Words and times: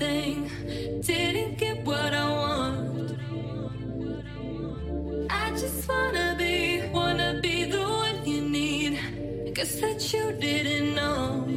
thing. 0.00 0.50
Didn't 1.02 1.58
get 1.58 1.84
what 1.84 2.12
I 2.14 2.26
want. 2.40 3.18
I 5.30 5.50
just 5.62 5.86
wanna 5.88 6.34
be, 6.38 6.88
wanna 6.90 7.38
be 7.42 7.64
the 7.64 7.82
one 8.02 8.18
you 8.24 8.40
need. 8.40 8.92
Guess 9.54 9.80
that 9.82 10.00
you 10.12 10.32
didn't 10.32 10.94
know. 10.94 11.49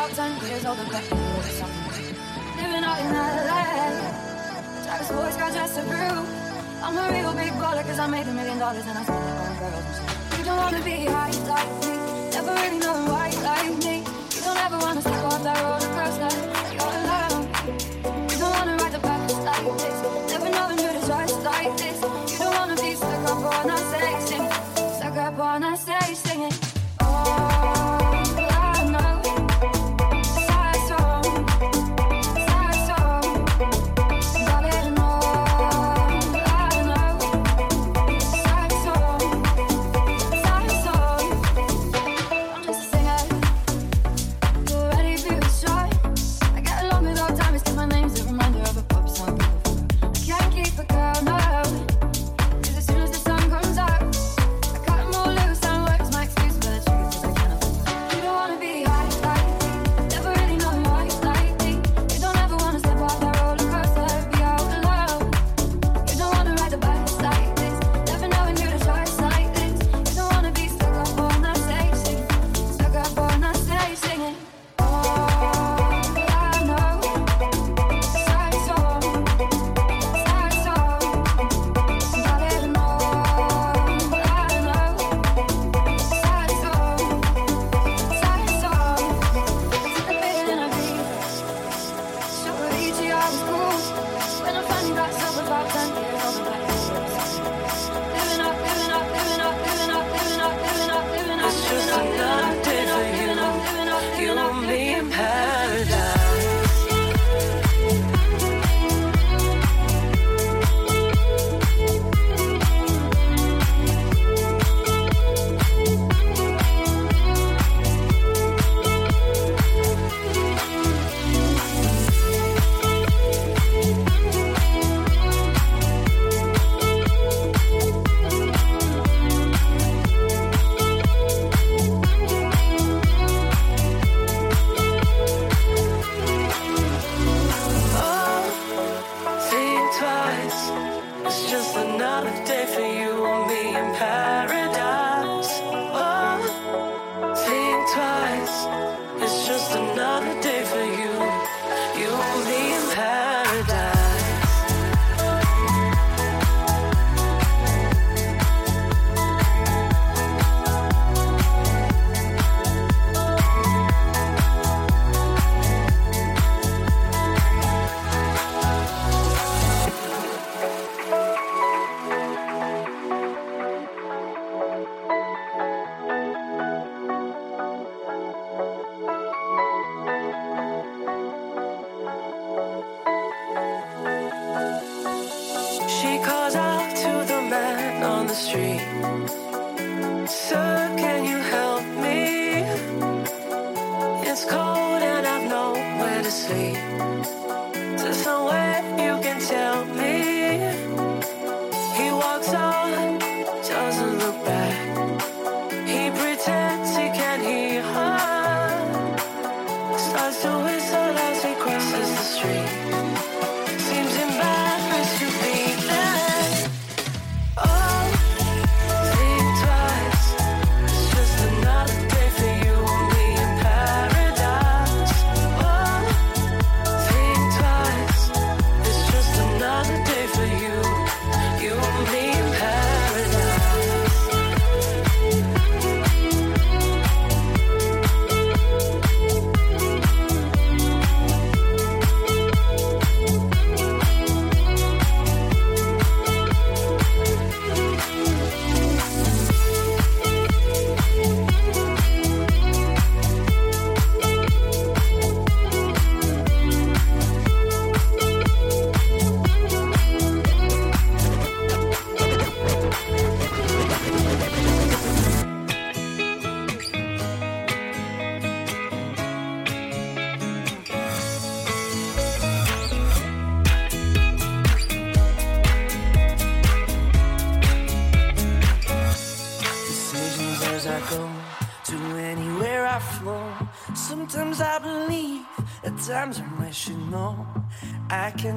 About 0.00 0.16
ten 0.16 0.32
years 0.48 0.64
older, 0.64 0.84
but 0.88 1.04
living 2.56 2.84
out 2.88 3.00
in 3.04 3.12
LA. 3.12 3.64
Travis 4.84 5.10
always 5.10 5.36
got 5.36 5.52
just 5.52 5.74
to 5.76 5.82
prove 5.82 6.26
I'm 6.82 6.96
a 6.96 7.04
real 7.12 7.32
big 7.34 7.52
baller 7.60 7.84
cause 7.84 7.98
I 7.98 8.06
made 8.06 8.26
a 8.26 8.32
million 8.32 8.58
dollars 8.58 8.86
and 8.86 8.96
I 8.96 9.02
spent 9.02 9.24
it 9.30 9.36
on 9.44 9.52
girls. 9.60 9.96
You 10.38 10.44
don't 10.44 10.56
wanna 10.56 10.82
be 10.82 11.04
high 11.04 11.36
like 11.52 11.72
me, 11.84 11.92
never 12.32 12.52
really 12.62 12.78
know 12.78 12.96
why 13.12 13.28
you 13.28 13.40
like 13.52 13.76
me. 13.84 13.96
You 14.36 14.42
don't 14.46 14.60
ever 14.66 14.78
wanna 14.78 15.02
step 15.02 15.24
off 15.30 15.42
that 15.44 15.58
roller 15.64 15.90
coaster, 15.96 16.32
you're 16.76 16.96
alone. 17.00 17.44
You 18.30 18.36
don't 18.42 18.54
wanna 18.56 18.76
ride 18.80 18.94
the 18.96 19.02
bus 19.04 19.32
like 19.50 19.68
this, 19.84 19.98
never 20.32 20.48
knowing 20.56 20.78
who 20.80 20.88
to 20.96 21.02
trust 21.08 21.42
like 21.44 21.76
this. 21.76 21.98
You 22.32 22.38
don't 22.44 22.54
wanna 22.56 22.76
be 22.76 22.94
stuck 22.94 23.24
up 23.32 23.44
on 23.52 23.68
a 23.68 23.76
stage 23.76 24.20
stuck 24.96 25.16
up 25.16 25.38
on 25.38 25.62
a 25.62 25.76
stage 25.76 26.09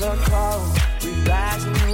are 0.00 0.16
cold, 0.16 0.78
we 1.02 1.10
rising 1.28 1.87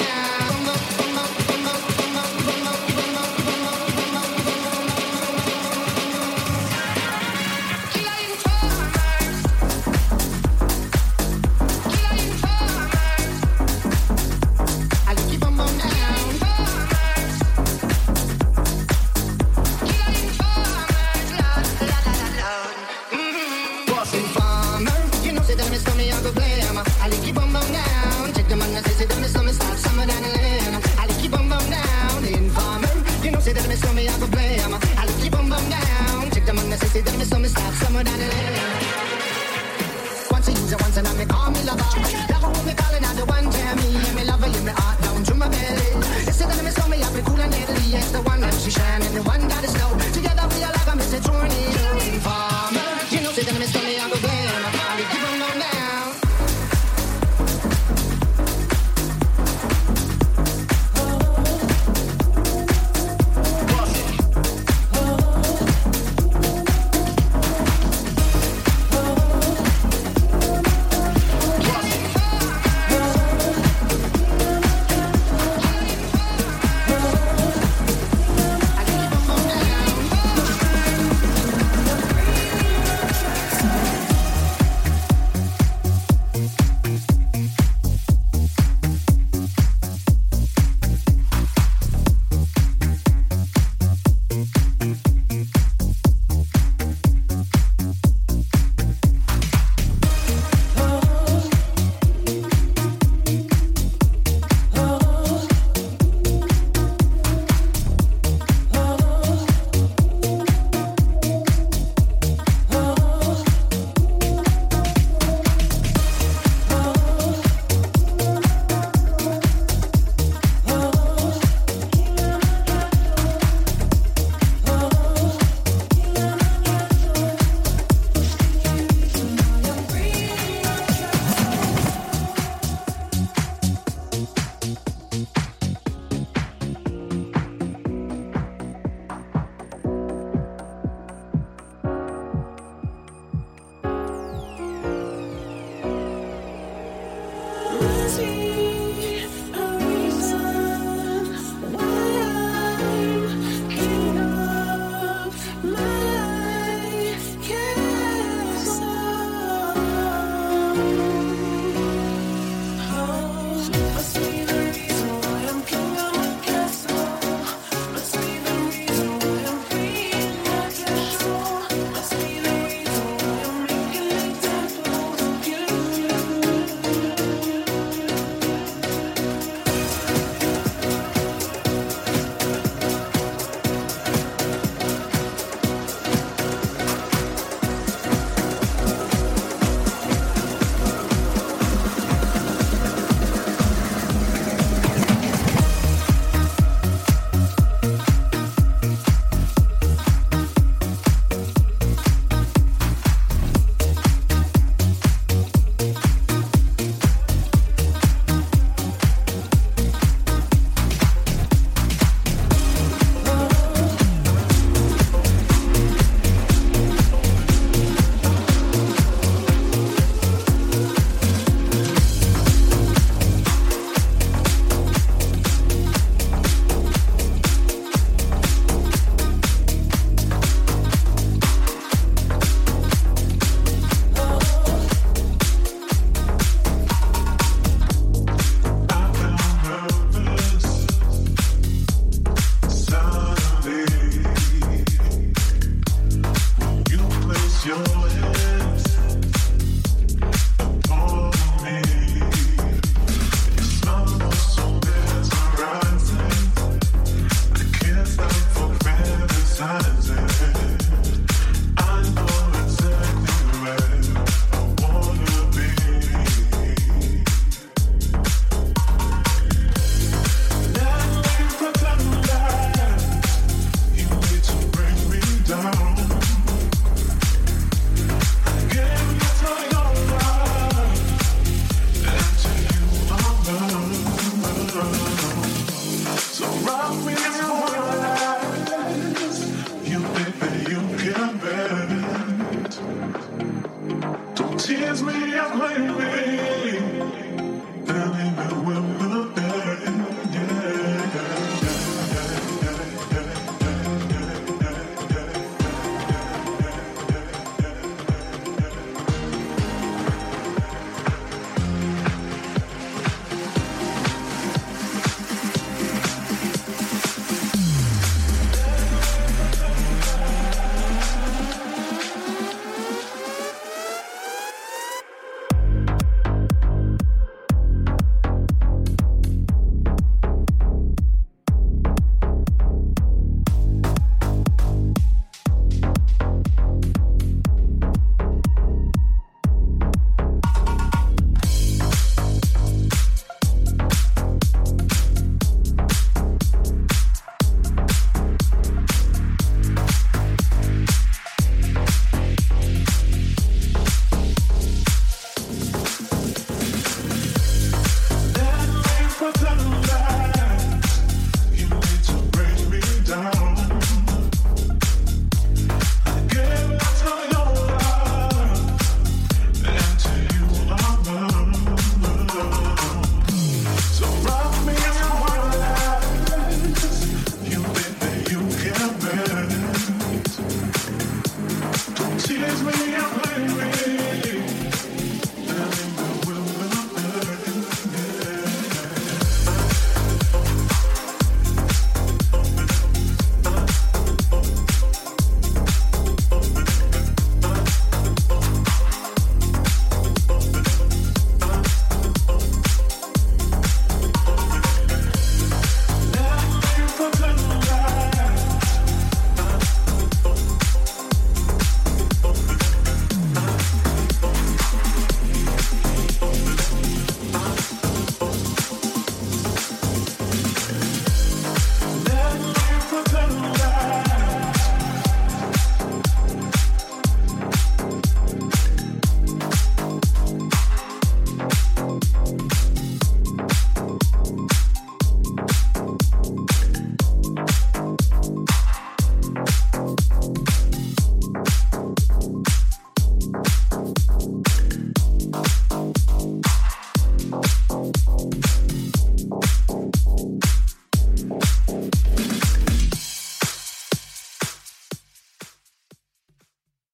lane. 0.00 0.37